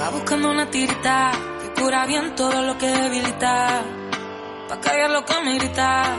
Va 0.00 0.08
buscando 0.08 0.50
una 0.50 0.70
tirita 0.70 1.30
que 1.60 1.82
cura 1.82 2.06
bien 2.06 2.34
todo 2.34 2.62
lo 2.62 2.78
que 2.78 2.86
debilita. 2.86 3.82
Pa' 4.66 4.80
callar 4.80 5.10
lo 5.10 5.26
que 5.26 5.40
me 5.42 5.58
grita. 5.58 6.16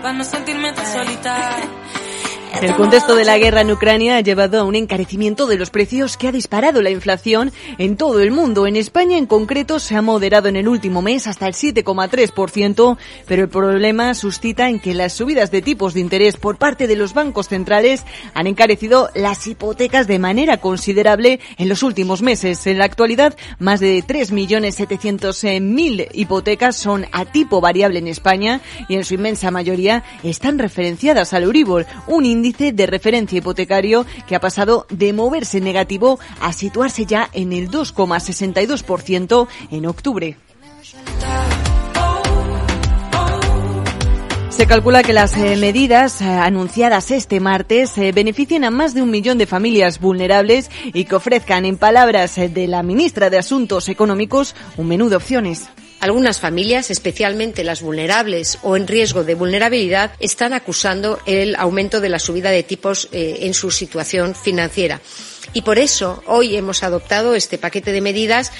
Pa' 0.00 0.12
no 0.14 0.24
sentirme 0.24 0.72
tan 0.72 0.86
solita. 0.86 1.36
El 2.60 2.76
contexto 2.76 3.16
de 3.16 3.24
la 3.24 3.38
guerra 3.38 3.62
en 3.62 3.72
Ucrania 3.72 4.16
ha 4.16 4.20
llevado 4.20 4.60
a 4.60 4.64
un 4.64 4.76
encarecimiento 4.76 5.46
de 5.46 5.56
los 5.56 5.70
precios 5.70 6.16
que 6.16 6.28
ha 6.28 6.32
disparado 6.32 6.82
la 6.82 6.90
inflación 6.90 7.50
en 7.78 7.96
todo 7.96 8.20
el 8.20 8.30
mundo. 8.30 8.66
En 8.66 8.76
España, 8.76 9.16
en 9.16 9.26
concreto, 9.26 9.80
se 9.80 9.96
ha 9.96 10.02
moderado 10.02 10.48
en 10.48 10.56
el 10.56 10.68
último 10.68 11.02
mes 11.02 11.26
hasta 11.26 11.48
el 11.48 11.54
7,3%, 11.54 12.98
pero 13.26 13.42
el 13.42 13.48
problema 13.48 14.14
suscita 14.14 14.68
en 14.68 14.78
que 14.78 14.94
las 14.94 15.14
subidas 15.14 15.50
de 15.50 15.62
tipos 15.62 15.94
de 15.94 16.00
interés 16.00 16.36
por 16.36 16.56
parte 16.56 16.86
de 16.86 16.94
los 16.94 17.14
bancos 17.14 17.48
centrales 17.48 18.04
han 18.34 18.46
encarecido 18.46 19.10
las 19.14 19.46
hipotecas 19.46 20.06
de 20.06 20.18
manera 20.18 20.58
considerable 20.58 21.40
en 21.56 21.68
los 21.68 21.82
últimos 21.82 22.22
meses. 22.22 22.66
En 22.66 22.78
la 22.78 22.84
actualidad, 22.84 23.36
más 23.58 23.80
de 23.80 24.04
3.700.000 24.04 26.08
hipotecas 26.12 26.76
son 26.76 27.06
a 27.12 27.24
tipo 27.24 27.60
variable 27.60 27.98
en 27.98 28.08
España 28.08 28.60
y 28.88 28.96
en 28.96 29.04
su 29.04 29.14
inmensa 29.14 29.50
mayoría 29.50 30.04
están 30.22 30.58
referenciadas 30.58 31.32
al 31.32 31.44
Euribor, 31.44 31.86
un 32.06 32.26
índice 32.42 32.72
de 32.72 32.86
referencia 32.86 33.38
hipotecario 33.38 34.04
que 34.26 34.34
ha 34.34 34.40
pasado 34.40 34.84
de 34.90 35.12
moverse 35.12 35.60
negativo 35.60 36.18
a 36.40 36.52
situarse 36.52 37.06
ya 37.06 37.30
en 37.32 37.52
el 37.52 37.70
2,62% 37.70 39.46
en 39.70 39.86
octubre. 39.86 40.36
Se 44.50 44.66
calcula 44.66 45.02
que 45.02 45.12
las 45.12 45.36
eh, 45.36 45.56
medidas 45.56 46.20
eh, 46.20 46.24
anunciadas 46.24 47.10
este 47.10 47.40
martes 47.40 47.96
eh, 47.96 48.12
beneficien 48.12 48.64
a 48.64 48.70
más 48.70 48.92
de 48.92 49.02
un 49.02 49.10
millón 49.10 49.38
de 49.38 49.46
familias 49.46 49.98
vulnerables 49.98 50.70
y 50.92 51.04
que 51.04 51.14
ofrezcan, 51.14 51.64
en 51.64 51.78
palabras 51.78 52.36
de 52.36 52.68
la 52.68 52.82
ministra 52.82 53.30
de 53.30 53.38
Asuntos 53.38 53.88
Económicos, 53.88 54.54
un 54.76 54.88
menú 54.88 55.08
de 55.08 55.16
opciones. 55.16 55.68
Algunas 56.02 56.40
familias, 56.40 56.90
especialmente 56.90 57.62
las 57.62 57.80
vulnerables 57.80 58.58
o 58.62 58.76
en 58.76 58.88
riesgo 58.88 59.22
de 59.22 59.36
vulnerabilidad, 59.36 60.10
están 60.18 60.52
acusando 60.52 61.20
el 61.26 61.54
aumento 61.54 62.00
de 62.00 62.08
la 62.08 62.18
subida 62.18 62.50
de 62.50 62.64
tipos 62.64 63.08
en 63.12 63.54
su 63.54 63.70
situación 63.70 64.34
financiera. 64.34 65.00
Y 65.52 65.62
por 65.62 65.78
eso 65.78 66.20
hoy 66.26 66.56
hemos 66.56 66.82
adoptado 66.82 67.36
este 67.36 67.56
paquete 67.56 67.92
de 67.92 68.00
medidas 68.00 68.50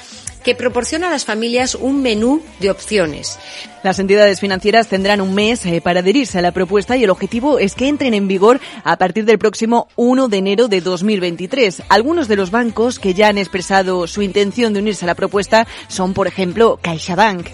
que 0.43 0.55
proporciona 0.55 1.09
a 1.09 1.11
las 1.11 1.25
familias 1.25 1.75
un 1.75 2.03
menú 2.03 2.43
de 2.61 2.71
opciones. 2.71 3.39
Las 3.83 3.99
entidades 3.99 4.41
financieras 4.41 4.89
tendrán 4.89 5.21
un 5.21 5.35
mes 5.35 5.67
eh, 5.67 5.81
para 5.81 6.01
adherirse 6.01 6.39
a 6.39 6.43
la 6.43 6.53
propuesta 6.53 6.97
y 6.97 7.05
el 7.05 7.11
objetivo 7.11 7.59
es 7.59 7.75
que 7.75 7.89
entren 7.89 8.15
en 8.15 8.29
vigor 8.29 8.61
a 8.85 8.97
partir 8.97 9.25
del 9.25 9.39
próximo 9.39 9.89
1 9.97 10.29
de 10.29 10.37
enero 10.37 10.69
de 10.69 10.81
2023. 10.81 11.83
Algunos 11.89 12.29
de 12.29 12.37
los 12.37 12.51
bancos 12.51 12.99
que 12.99 13.15
ya 13.15 13.29
han 13.29 13.39
expresado 13.39 14.07
su 14.07 14.23
intención 14.23 14.73
de 14.73 14.81
unirse 14.81 15.05
a 15.05 15.09
la 15.09 15.15
propuesta 15.15 15.67
son, 15.89 16.15
por 16.15 16.27
ejemplo, 16.27 16.79
CaixaBank. 16.83 17.49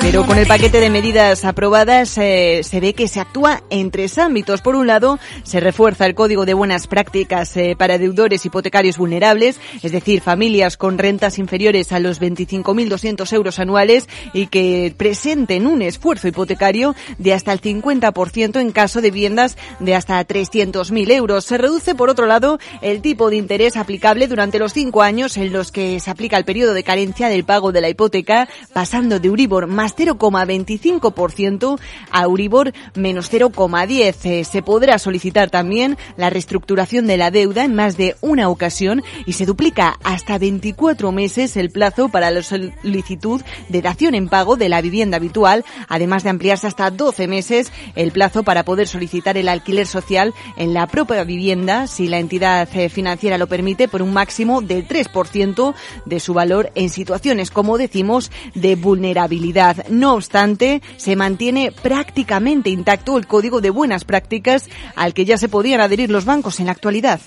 Pero 0.00 0.26
con 0.26 0.38
el 0.38 0.46
paquete 0.46 0.80
de 0.80 0.90
medidas 0.90 1.44
aprobadas 1.44 2.16
eh, 2.18 2.62
se 2.64 2.80
ve 2.80 2.94
que 2.94 3.08
se 3.08 3.20
actúa 3.20 3.62
en 3.70 3.90
tres 3.90 4.18
ámbitos. 4.18 4.62
Por 4.62 4.74
un 4.74 4.86
lado, 4.86 5.18
se 5.42 5.60
refuerza 5.60 6.06
el 6.06 6.14
código 6.14 6.46
de 6.46 6.54
buenas 6.54 6.86
prácticas 6.86 7.56
eh, 7.56 7.76
para 7.78 7.98
deudores 7.98 8.44
hipotecarios 8.44 8.98
vulnerables, 8.98 9.60
es 9.82 9.92
decir, 9.92 10.22
familias 10.22 10.76
con 10.76 10.98
rentas 10.98 11.38
inferiores 11.38 11.92
a 11.92 12.00
los 12.00 12.20
25.200 12.20 13.32
euros 13.32 13.58
anuales 13.58 14.08
y 14.32 14.46
que 14.46 14.94
presenten 14.96 15.66
un 15.66 15.82
esfuerzo 15.82 16.28
hipotecario 16.28 16.94
de 17.18 17.34
hasta 17.34 17.52
el 17.52 17.60
50% 17.60 18.60
en 18.60 18.72
caso 18.72 19.00
de 19.00 19.10
viviendas 19.10 19.56
de 19.78 19.94
hasta 19.94 20.26
300.000 20.26 21.10
euros. 21.12 21.44
Se 21.44 21.58
reduce, 21.58 21.94
por 21.94 22.10
otro 22.10 22.26
lado, 22.26 22.58
el 22.80 23.02
tipo 23.02 23.30
de 23.30 23.36
interés 23.36 23.76
aplicable 23.76 24.26
durante 24.26 24.58
los 24.58 24.72
cinco 24.72 25.02
años 25.02 25.36
en 25.36 25.52
los 25.52 25.70
que 25.70 26.00
se 26.00 26.10
aplica 26.10 26.36
el 26.36 26.44
periodo 26.44 26.74
de 26.74 26.84
carencia 26.84 27.28
del 27.28 27.44
pago 27.44 27.72
de 27.72 27.80
la 27.80 27.88
hipoteca, 27.88 28.48
pasando 28.72 29.20
de 29.20 29.30
Más 29.66 29.96
0,25% 29.96 31.78
a 32.10 32.22
Euribor 32.22 32.72
menos 32.94 33.32
0,10. 33.32 34.14
Eh, 34.24 34.44
se 34.44 34.62
podrá 34.62 34.98
solicitar 34.98 35.50
también 35.50 35.96
la 36.16 36.30
reestructuración 36.30 37.06
de 37.06 37.16
la 37.16 37.30
deuda 37.30 37.64
en 37.64 37.74
más 37.74 37.96
de 37.96 38.16
una 38.20 38.48
ocasión 38.48 39.02
y 39.26 39.34
se 39.34 39.46
duplica 39.46 39.98
hasta 40.02 40.38
24 40.38 41.12
meses 41.12 41.56
el 41.56 41.70
plazo 41.70 42.08
para 42.08 42.30
la 42.30 42.42
solicitud 42.42 43.42
de 43.68 43.82
dación 43.82 44.14
en 44.14 44.28
pago 44.28 44.56
de 44.56 44.68
la 44.68 44.80
vivienda 44.80 45.16
habitual, 45.16 45.64
además 45.88 46.22
de 46.22 46.30
ampliarse 46.30 46.66
hasta 46.66 46.90
12 46.90 47.26
meses 47.28 47.72
el 47.94 48.12
plazo 48.12 48.42
para 48.42 48.64
poder 48.64 48.88
solicitar 48.88 49.36
el 49.36 49.48
alquiler 49.48 49.86
social 49.86 50.34
en 50.56 50.74
la 50.74 50.86
propia 50.86 51.24
vivienda 51.24 51.86
si 51.86 52.08
la 52.08 52.18
entidad 52.18 52.68
eh, 52.76 52.88
financiera 52.88 53.38
lo 53.38 53.48
permite 53.48 53.88
por 53.88 54.02
un 54.02 54.12
máximo 54.12 54.60
del 54.60 54.86
3% 54.86 55.74
de 56.06 56.20
su 56.20 56.34
valor 56.34 56.70
en 56.74 56.90
situaciones, 56.90 57.50
como 57.50 57.78
decimos, 57.78 58.30
de 58.54 58.76
vulnerabilidad. 58.76 59.49
No 59.88 60.14
obstante, 60.14 60.82
se 60.96 61.16
mantiene 61.16 61.72
prácticamente 61.72 62.70
intacto 62.70 63.18
el 63.18 63.26
código 63.26 63.60
de 63.60 63.70
buenas 63.70 64.04
prácticas 64.04 64.68
al 64.94 65.14
que 65.14 65.24
ya 65.24 65.38
se 65.38 65.48
podían 65.48 65.80
adherir 65.80 66.10
los 66.10 66.24
bancos 66.24 66.60
en 66.60 66.66
la 66.66 66.72
actualidad. 66.72 67.20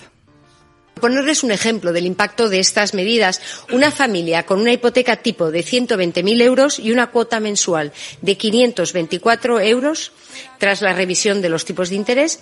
Ponerles 1.00 1.42
un 1.42 1.50
ejemplo 1.50 1.92
del 1.92 2.06
impacto 2.06 2.48
de 2.48 2.60
estas 2.60 2.94
medidas, 2.94 3.40
una 3.72 3.90
familia 3.90 4.46
con 4.46 4.60
una 4.60 4.72
hipoteca 4.72 5.16
tipo 5.16 5.50
de 5.50 5.64
120.000 5.64 6.40
euros 6.40 6.78
y 6.78 6.92
una 6.92 7.10
cuota 7.10 7.40
mensual 7.40 7.92
de 8.22 8.36
524 8.36 9.60
euros, 9.60 10.12
tras 10.58 10.82
la 10.82 10.94
revisión 10.94 11.42
de 11.42 11.48
los 11.48 11.64
tipos 11.64 11.90
de 11.90 11.96
interés, 11.96 12.40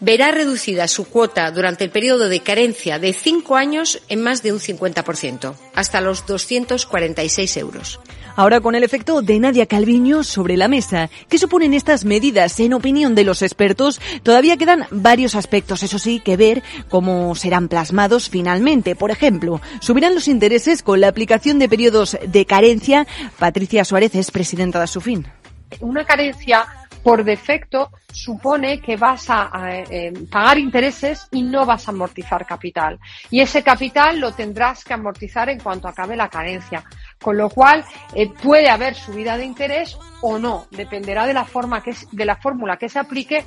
verá 0.00 0.30
reducida 0.30 0.88
su 0.88 1.04
cuota 1.04 1.50
durante 1.50 1.84
el 1.84 1.90
periodo 1.90 2.28
de 2.28 2.40
carencia 2.40 2.98
de 2.98 3.12
cinco 3.12 3.56
años 3.56 4.02
en 4.08 4.22
más 4.22 4.42
de 4.42 4.52
un 4.52 4.58
50%, 4.58 5.54
hasta 5.74 6.00
los 6.00 6.26
246 6.26 7.56
euros. 7.56 8.00
Ahora 8.36 8.60
con 8.60 8.74
el 8.74 8.84
efecto 8.84 9.22
de 9.22 9.40
Nadia 9.40 9.64
Calviño 9.64 10.22
sobre 10.22 10.58
la 10.58 10.68
mesa. 10.68 11.08
¿Qué 11.30 11.38
suponen 11.38 11.72
estas 11.72 12.04
medidas? 12.04 12.60
En 12.60 12.74
opinión 12.74 13.14
de 13.14 13.24
los 13.24 13.40
expertos, 13.40 13.98
todavía 14.22 14.58
quedan 14.58 14.86
varios 14.90 15.34
aspectos, 15.34 15.82
eso 15.82 15.98
sí, 15.98 16.20
que 16.20 16.36
ver 16.36 16.62
cómo 16.90 17.34
serán 17.34 17.68
plasmados 17.68 18.28
finalmente. 18.28 18.94
Por 18.94 19.10
ejemplo, 19.10 19.62
subirán 19.80 20.14
los 20.14 20.28
intereses 20.28 20.82
con 20.82 21.00
la 21.00 21.08
aplicación 21.08 21.58
de 21.58 21.70
periodos 21.70 22.18
de 22.26 22.44
carencia. 22.44 23.06
Patricia 23.38 23.86
Suárez 23.86 24.14
es 24.14 24.30
presidenta 24.30 24.78
de 24.78 24.84
Asufin. 24.84 25.26
Una 25.80 26.04
carencia 26.04 26.66
por 27.06 27.22
defecto 27.22 27.92
supone 28.12 28.80
que 28.80 28.96
vas 28.96 29.26
a, 29.30 29.48
eh, 29.70 30.12
pagar 30.28 30.58
intereses 30.58 31.28
y 31.30 31.44
no 31.44 31.64
vas 31.64 31.86
a 31.86 31.92
amortizar 31.92 32.44
capital. 32.44 32.98
Y 33.30 33.40
ese 33.40 33.62
capital 33.62 34.18
lo 34.18 34.32
tendrás 34.32 34.82
que 34.82 34.94
amortizar 34.94 35.48
en 35.48 35.60
cuanto 35.60 35.86
acabe 35.86 36.16
la 36.16 36.28
carencia. 36.28 36.82
Con 37.22 37.36
lo 37.36 37.48
cual 37.48 37.84
eh, 38.12 38.28
puede 38.42 38.68
haber 38.68 38.96
subida 38.96 39.36
de 39.36 39.44
interés 39.44 39.96
o 40.20 40.40
no, 40.40 40.66
dependerá 40.72 41.28
de 41.28 41.34
la 41.34 41.44
forma 41.44 41.80
que 41.80 41.94
de 42.10 42.24
la 42.24 42.34
fórmula 42.34 42.76
que 42.76 42.88
se 42.88 42.98
aplique 42.98 43.44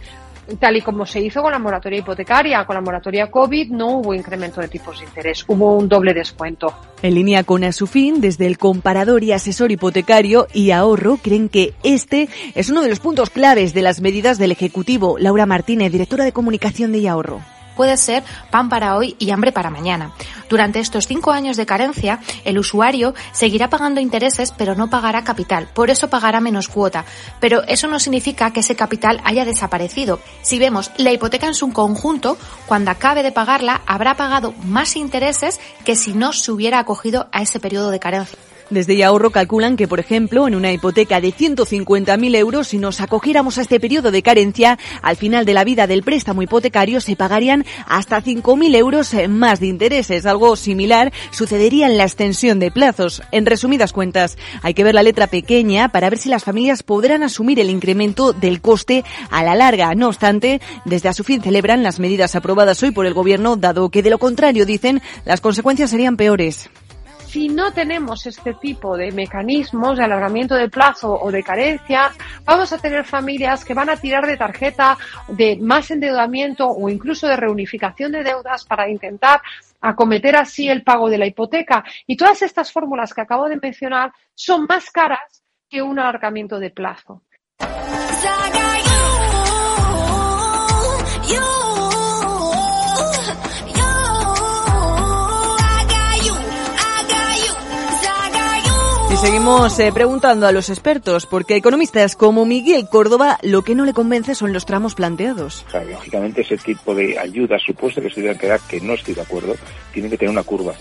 tal 0.58 0.78
y 0.78 0.82
como 0.82 1.06
se 1.06 1.20
hizo 1.22 1.42
con 1.42 1.52
la 1.52 1.60
moratoria 1.60 2.00
hipotecaria, 2.00 2.66
con 2.66 2.76
la 2.76 2.82
moratoria 2.82 3.30
COVID 3.30 3.72
no 3.72 3.98
hubo 3.98 4.14
incremento 4.14 4.62
de 4.62 4.68
tipos 4.68 5.00
de 5.00 5.06
interés, 5.06 5.44
hubo 5.48 5.76
un 5.76 5.88
doble 5.88 6.14
descuento. 6.14 6.74
En 7.02 7.16
línea 7.16 7.44
con 7.44 7.64
Asufin, 7.64 8.22
desde 8.22 8.48
el 8.48 8.58
comparador 8.58 9.24
y 9.24 9.32
asesor 9.32 9.72
hipotecario 9.72 10.48
y 10.54 10.72
ahorro, 10.72 11.18
creen 11.22 11.50
que 11.50 11.74
este 11.84 12.30
es 12.56 12.70
uno 12.70 12.82
de 12.82 12.90
los 12.90 13.00
puntos 13.00 13.30
claves 13.30 13.74
de 13.74 13.82
las 13.82 14.02
medidas 14.02 14.38
del 14.38 14.52
Ejecutivo. 14.52 15.18
Laura 15.20 15.46
Martínez, 15.46 15.92
directora 15.92 16.26
de 16.26 16.32
comunicación 16.32 16.92
de 16.92 17.08
Ahorro 17.08 17.42
puede 17.80 17.96
ser 17.96 18.26
pan 18.52 18.68
para 18.68 18.98
hoy 18.98 19.16
y 19.20 19.32
hambre 19.32 19.54
para 19.54 19.70
mañana. 19.70 20.12
Durante 20.50 20.82
estos 20.82 21.08
cinco 21.08 21.32
años 21.32 21.56
de 21.56 21.66
carencia, 21.66 22.20
el 22.44 22.60
usuario 22.60 23.14
seguirá 23.32 23.70
pagando 23.70 24.02
intereses 24.02 24.52
pero 24.52 24.76
no 24.76 24.90
pagará 24.90 25.24
capital, 25.24 25.70
por 25.74 25.90
eso 25.90 26.10
pagará 26.10 26.42
menos 26.42 26.68
cuota. 26.68 27.06
Pero 27.40 27.64
eso 27.64 27.88
no 27.88 27.98
significa 27.98 28.52
que 28.52 28.60
ese 28.60 28.76
capital 28.76 29.22
haya 29.24 29.46
desaparecido. 29.46 30.20
Si 30.42 30.60
vemos 30.60 30.92
la 30.98 31.14
hipoteca 31.14 31.48
en 31.48 31.54
su 31.54 31.72
conjunto, 31.72 32.38
cuando 32.66 32.92
acabe 32.92 33.24
de 33.24 33.32
pagarla 33.32 33.80
habrá 33.86 34.16
pagado 34.16 34.54
más 34.66 34.98
intereses 34.98 35.58
que 35.86 35.96
si 35.96 36.12
no 36.12 36.34
se 36.34 36.52
hubiera 36.52 36.80
acogido 36.80 37.30
a 37.32 37.44
ese 37.44 37.62
periodo 37.62 37.92
de 37.92 38.00
carencia. 38.02 38.49
Desde 38.69 38.95
Yahorro 38.95 39.31
calculan 39.31 39.77
que, 39.77 39.88
por 39.88 40.00
ejemplo, 40.00 40.48
en 40.48 40.54
una 40.54 40.71
hipoteca 40.71 41.19
de 41.19 41.33
150.000 41.33 42.36
euros, 42.36 42.68
si 42.68 42.77
nos 42.77 43.01
acogiéramos 43.01 43.57
a 43.57 43.62
este 43.62 43.80
periodo 43.80 44.12
de 44.12 44.21
carencia, 44.21 44.77
al 45.01 45.16
final 45.16 45.44
de 45.45 45.54
la 45.54 45.63
vida 45.63 45.88
del 45.88 46.04
préstamo 46.04 46.44
hipotecario 46.44 47.01
se 47.01 47.16
pagarían 47.16 47.66
hasta 47.88 48.21
5.000 48.21 48.75
euros 48.75 49.16
más 49.27 49.60
de 49.60 49.68
intereses. 49.68 50.27
Algo 50.27 50.56
similar 50.56 51.12
sucedería 51.31 51.88
en 51.88 51.98
la 51.98 52.04
extensión 52.04 52.60
de 52.60 52.69
plazos. 52.69 53.24
En 53.31 53.48
resumidas 53.48 53.92
cuentas, 53.92 54.38
hay 54.62 54.75
que 54.75 54.83
ver 54.83 54.94
la 54.94 55.04
letra 55.04 55.25
pequeña 55.25 55.89
para 55.89 56.12
ver 56.12 56.19
si 56.19 56.30
las 56.30 56.44
familias 56.44 56.83
podrán 56.83 57.24
asumir 57.24 57.60
el 57.60 57.72
incremento 57.72 58.33
del 58.33 58.62
coste 58.62 59.04
a 59.31 59.44
la 59.44 59.56
larga. 59.56 59.95
No 59.95 60.10
obstante, 60.10 60.62
desde 60.86 61.10
a 61.10 61.13
su 61.13 61.24
fin 61.24 61.42
celebran 61.42 61.81
las 61.81 62.00
medidas 62.00 62.36
aprobadas 62.36 62.83
hoy 62.83 62.92
por 62.92 63.07
el 63.07 63.15
Gobierno, 63.15 63.56
dado 63.56 63.89
que 63.89 64.04
de 64.04 64.12
lo 64.12 64.19
contrario, 64.19 64.68
dicen, 64.68 65.01
las 65.25 65.42
consecuencias 65.42 65.89
serían 65.89 66.18
peores. 66.18 66.69
Si 67.30 67.48
no 67.48 67.72
tenemos 67.72 68.26
este 68.26 68.56
tipo 68.56 68.98
de 68.98 69.12
mecanismos 69.12 69.98
de 69.98 70.04
alargamiento 70.04 70.56
de 70.56 70.68
plazo 70.68 71.14
o 71.14 71.31
de 71.31 71.44
carencia, 71.44 72.10
vamos 72.44 72.74
a 72.74 72.80
tener 72.80 73.06
familias 73.06 73.64
que 73.64 73.76
van 73.76 73.92
a 73.92 73.98
tirar 73.98 74.26
de 74.26 74.36
tarjeta, 74.36 74.98
de 75.28 75.56
más 75.62 75.92
endeudamiento 75.92 76.68
o 76.68 76.90
incluso 76.90 77.28
de 77.28 77.36
reunificación 77.36 78.12
de 78.12 78.24
deudas 78.24 78.66
para 78.66 78.90
intentar 78.90 79.42
acometer 79.80 80.36
así 80.38 80.70
el 80.70 80.81
pago 80.81 81.08
de 81.08 81.20
la 81.20 81.28
hipoteca. 81.28 81.84
Y 82.08 82.18
todas 82.18 82.42
estas 82.42 82.72
fórmulas 82.72 83.14
que 83.14 83.22
acabo 83.22 83.48
de 83.48 83.60
mencionar 83.62 84.12
son 84.34 84.66
más 84.68 84.90
caras 84.90 85.44
que 85.70 85.84
un 85.84 86.00
alargamiento 86.00 86.60
de 86.60 86.72
plazo. 86.72 87.22
Seguimos 99.21 99.77
eh, 99.80 99.92
preguntando 99.92 100.48
a 100.48 100.51
los 100.51 100.69
expertos, 100.69 101.25
porque 101.25 101.56
economistas 101.56 102.16
como 102.16 102.45
Miguel 102.45 102.88
Córdoba 102.89 103.38
lo 103.44 103.63
que 103.63 103.75
no 103.75 103.83
le 103.83 103.94
convence 103.94 104.33
son 104.33 104.54
los 104.54 104.66
tramos 104.66 104.95
planteados. 104.95 105.66
lógicamente 105.92 106.42
ese 106.42 106.57
tipo 106.57 106.95
de 106.95 107.19
ayudas 107.19 107.62
supuesta 107.62 108.01
que 108.01 108.10
se 108.10 108.21
deben 108.21 108.38
quedar, 108.38 108.60
que 108.62 108.80
no 108.80 108.94
estoy 108.94 109.16
de 109.16 109.21
acuerdo, 109.21 109.56
tienen 109.94 110.10
que 110.10 110.18
tener 110.18 110.31
una 110.31 110.44
curva. 110.44 110.74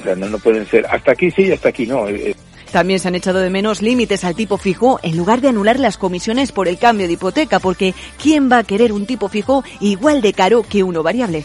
O 0.00 0.02
sea, 0.02 0.14
no, 0.14 0.38
pueden 0.38 0.66
ser 0.66 0.86
hasta 0.86 1.12
aquí 1.12 1.30
sí 1.30 1.42
y 1.42 1.52
hasta 1.52 1.68
aquí 1.68 1.86
no. 1.86 2.08
Eh, 2.08 2.30
eh. 2.30 2.36
También 2.72 2.98
se 2.98 3.08
han 3.08 3.14
echado 3.14 3.40
de 3.40 3.50
menos 3.50 3.82
límites 3.82 4.24
al 4.24 4.34
tipo 4.34 4.56
fijo 4.56 4.98
en 5.02 5.18
lugar 5.18 5.42
de 5.42 5.48
anular 5.48 5.78
las 5.78 5.98
comisiones 5.98 6.52
por 6.52 6.68
el 6.68 6.78
cambio 6.78 7.06
de 7.06 7.12
hipoteca, 7.12 7.60
porque 7.60 7.92
¿quién 8.20 8.50
va 8.50 8.58
a 8.58 8.64
querer 8.64 8.92
un 8.92 9.04
tipo 9.04 9.28
fijo 9.28 9.62
igual 9.80 10.22
de 10.22 10.32
caro 10.32 10.62
que 10.62 10.82
uno 10.82 11.02
variable? 11.02 11.44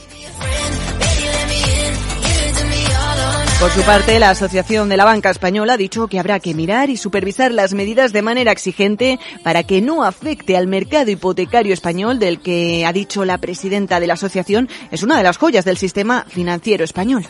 Por 3.60 3.72
su 3.72 3.82
parte, 3.82 4.20
la 4.20 4.30
Asociación 4.30 4.88
de 4.88 4.98
la 4.98 5.06
Banca 5.06 5.32
Española 5.32 5.74
ha 5.74 5.78
dicho 5.78 6.08
que 6.08 6.20
habrá 6.20 6.40
que 6.40 6.54
mirar 6.54 6.92
y 6.92 6.98
supervisar 6.98 7.52
las 7.52 7.74
medidas 7.74 8.14
de 8.14 8.22
manera 8.22 8.52
exigente 8.52 9.20
para 9.44 9.64
que 9.64 9.82
no 9.82 10.04
afecte 10.04 10.56
al 10.56 10.68
mercado 10.68 11.10
hipotecario 11.10 11.74
español, 11.74 12.20
del 12.20 12.40
que 12.40 12.86
ha 12.86 12.94
dicho 12.94 13.26
la 13.26 13.40
presidenta 13.40 14.00
de 14.00 14.06
la 14.06 14.14
asociación 14.14 14.70
es 14.92 15.02
una 15.02 15.18
de 15.18 15.24
las 15.24 15.38
joyas 15.38 15.66
del 15.66 15.78
sistema 15.78 16.24
financiero 16.30 16.84
español. 16.84 17.26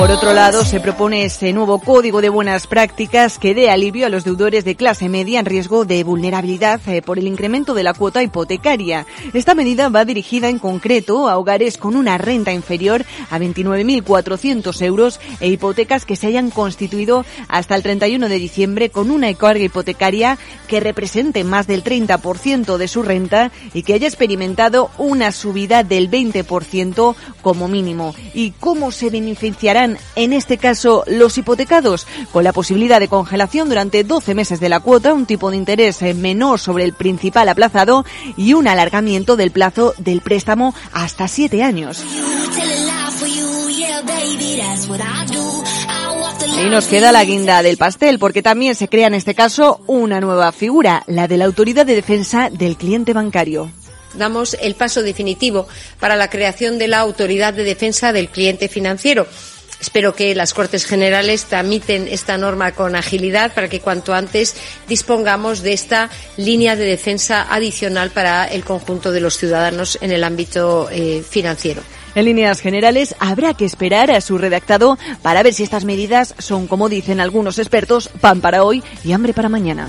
Por 0.00 0.10
otro 0.10 0.32
lado, 0.32 0.64
se 0.64 0.80
propone 0.80 1.26
ese 1.26 1.52
nuevo 1.52 1.78
código 1.78 2.22
de 2.22 2.30
buenas 2.30 2.66
prácticas 2.66 3.38
que 3.38 3.54
dé 3.54 3.70
alivio 3.70 4.06
a 4.06 4.08
los 4.08 4.24
deudores 4.24 4.64
de 4.64 4.74
clase 4.74 5.10
media 5.10 5.40
en 5.40 5.44
riesgo 5.44 5.84
de 5.84 6.02
vulnerabilidad 6.04 6.80
eh, 6.88 7.02
por 7.02 7.18
el 7.18 7.26
incremento 7.26 7.74
de 7.74 7.82
la 7.82 7.92
cuota 7.92 8.22
hipotecaria. 8.22 9.04
Esta 9.34 9.54
medida 9.54 9.90
va 9.90 10.06
dirigida 10.06 10.48
en 10.48 10.58
concreto 10.58 11.28
a 11.28 11.36
hogares 11.36 11.76
con 11.76 11.96
una 11.96 12.16
renta 12.16 12.50
inferior 12.50 13.04
a 13.30 13.38
29.400 13.38 14.80
euros 14.80 15.20
e 15.38 15.48
hipotecas 15.48 16.06
que 16.06 16.16
se 16.16 16.28
hayan 16.28 16.48
constituido 16.48 17.26
hasta 17.48 17.76
el 17.76 17.82
31 17.82 18.30
de 18.30 18.38
diciembre 18.38 18.88
con 18.88 19.10
una 19.10 19.32
carga 19.34 19.64
hipotecaria 19.64 20.38
que 20.66 20.80
represente 20.80 21.44
más 21.44 21.66
del 21.66 21.84
30% 21.84 22.78
de 22.78 22.88
su 22.88 23.02
renta 23.02 23.52
y 23.74 23.82
que 23.82 23.92
haya 23.92 24.08
experimentado 24.08 24.90
una 24.96 25.30
subida 25.30 25.84
del 25.84 26.10
20% 26.10 27.14
como 27.42 27.68
mínimo. 27.68 28.14
¿Y 28.32 28.52
cómo 28.52 28.92
se 28.92 29.10
beneficiarán 29.10 29.89
en 30.16 30.32
este 30.32 30.58
caso 30.58 31.04
los 31.06 31.38
hipotecados, 31.38 32.06
con 32.32 32.44
la 32.44 32.52
posibilidad 32.52 33.00
de 33.00 33.08
congelación 33.08 33.68
durante 33.68 34.04
12 34.04 34.34
meses 34.34 34.60
de 34.60 34.68
la 34.68 34.80
cuota, 34.80 35.14
un 35.14 35.26
tipo 35.26 35.50
de 35.50 35.56
interés 35.56 36.02
eh, 36.02 36.14
menor 36.14 36.60
sobre 36.60 36.84
el 36.84 36.92
principal 36.92 37.48
aplazado 37.48 38.04
y 38.36 38.54
un 38.54 38.68
alargamiento 38.68 39.36
del 39.36 39.50
plazo 39.50 39.94
del 39.98 40.20
préstamo 40.20 40.74
hasta 40.92 41.28
7 41.28 41.62
años. 41.62 42.04
Y 46.62 46.68
nos 46.68 46.86
queda 46.86 47.12
la 47.12 47.24
guinda 47.24 47.62
del 47.62 47.78
pastel, 47.78 48.18
porque 48.18 48.42
también 48.42 48.74
se 48.74 48.88
crea 48.88 49.06
en 49.06 49.14
este 49.14 49.34
caso 49.34 49.80
una 49.86 50.20
nueva 50.20 50.52
figura, 50.52 51.04
la 51.06 51.26
de 51.26 51.38
la 51.38 51.46
Autoridad 51.46 51.86
de 51.86 51.94
Defensa 51.94 52.50
del 52.50 52.76
Cliente 52.76 53.12
Bancario 53.12 53.70
damos 54.14 54.56
el 54.60 54.74
paso 54.74 55.02
definitivo 55.02 55.68
para 55.98 56.16
la 56.16 56.30
creación 56.30 56.78
de 56.78 56.88
la 56.88 56.98
Autoridad 56.98 57.54
de 57.54 57.64
Defensa 57.64 58.12
del 58.12 58.28
Cliente 58.28 58.68
Financiero. 58.68 59.26
Espero 59.80 60.14
que 60.14 60.34
las 60.34 60.52
Cortes 60.52 60.84
Generales 60.84 61.44
tramiten 61.44 62.06
esta 62.06 62.36
norma 62.36 62.72
con 62.72 62.94
agilidad 62.94 63.54
para 63.54 63.68
que 63.68 63.80
cuanto 63.80 64.12
antes 64.12 64.54
dispongamos 64.88 65.62
de 65.62 65.72
esta 65.72 66.10
línea 66.36 66.76
de 66.76 66.84
defensa 66.84 67.46
adicional 67.50 68.10
para 68.10 68.44
el 68.46 68.64
conjunto 68.64 69.10
de 69.10 69.20
los 69.20 69.38
ciudadanos 69.38 69.98
en 70.00 70.12
el 70.12 70.24
ámbito 70.24 70.88
eh, 70.90 71.24
financiero. 71.28 71.82
En 72.14 72.24
líneas 72.24 72.60
generales, 72.60 73.14
habrá 73.20 73.54
que 73.54 73.64
esperar 73.64 74.10
a 74.10 74.20
su 74.20 74.36
redactado 74.36 74.98
para 75.22 75.42
ver 75.42 75.54
si 75.54 75.62
estas 75.62 75.84
medidas 75.84 76.34
son, 76.38 76.66
como 76.66 76.88
dicen 76.88 77.20
algunos 77.20 77.58
expertos, 77.58 78.10
pan 78.20 78.40
para 78.40 78.64
hoy 78.64 78.82
y 79.04 79.12
hambre 79.12 79.32
para 79.32 79.48
mañana. 79.48 79.88